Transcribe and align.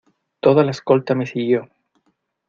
toda 0.39 0.63
la 0.63 0.71
escolta 0.71 1.13
me 1.13 1.27
siguió. 1.27 1.69